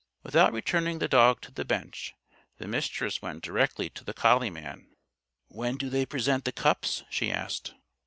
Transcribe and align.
Without 0.23 0.51
returning 0.51 0.97
the 0.97 1.07
dog 1.07 1.41
to 1.41 1.51
the 1.51 1.63
bench, 1.63 2.15
the 2.57 2.67
Mistress 2.67 3.21
went 3.21 3.43
directly 3.43 3.87
to 3.91 4.03
the 4.03 4.15
collie 4.15 4.49
man. 4.49 4.87
"When 5.49 5.77
do 5.77 5.91
they 5.91 6.07
present 6.07 6.43
the 6.43 6.51
cups?" 6.51 7.03
she 7.07 7.31
asked. 7.31 7.75